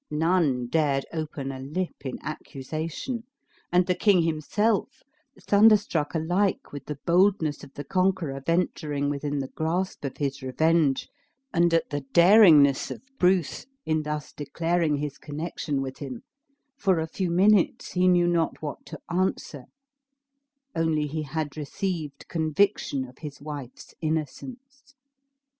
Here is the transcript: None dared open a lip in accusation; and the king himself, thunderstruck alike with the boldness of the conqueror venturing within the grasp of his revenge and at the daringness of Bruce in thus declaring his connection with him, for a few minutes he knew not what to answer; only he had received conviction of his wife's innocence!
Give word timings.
None 0.09 0.65
dared 0.65 1.05
open 1.13 1.51
a 1.51 1.59
lip 1.59 2.05
in 2.07 2.17
accusation; 2.23 3.23
and 3.71 3.85
the 3.85 3.93
king 3.93 4.23
himself, 4.23 5.03
thunderstruck 5.39 6.15
alike 6.15 6.71
with 6.71 6.87
the 6.87 6.97
boldness 7.05 7.63
of 7.63 7.75
the 7.75 7.83
conqueror 7.83 8.41
venturing 8.43 9.11
within 9.11 9.37
the 9.37 9.49
grasp 9.49 10.03
of 10.03 10.17
his 10.17 10.41
revenge 10.41 11.07
and 11.53 11.71
at 11.71 11.91
the 11.91 12.01
daringness 12.15 12.89
of 12.89 13.03
Bruce 13.19 13.67
in 13.85 14.01
thus 14.01 14.33
declaring 14.33 14.95
his 14.97 15.19
connection 15.19 15.83
with 15.83 15.99
him, 15.99 16.23
for 16.75 16.97
a 16.99 17.05
few 17.05 17.29
minutes 17.29 17.91
he 17.91 18.07
knew 18.07 18.25
not 18.27 18.59
what 18.59 18.83
to 18.87 18.99
answer; 19.07 19.65
only 20.75 21.05
he 21.05 21.21
had 21.21 21.55
received 21.55 22.27
conviction 22.27 23.05
of 23.05 23.19
his 23.19 23.39
wife's 23.39 23.93
innocence! 24.01 24.95